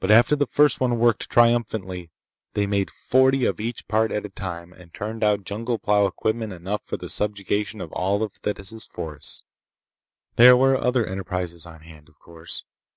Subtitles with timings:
[0.00, 2.10] But after the first one worked triumphantly,
[2.54, 6.52] they made forty of each part at a time and turned out jungle plow equipment
[6.52, 9.44] enough for the subjugation of all Thetis' forests.
[10.34, 12.64] There were other enterprises on hand, of course.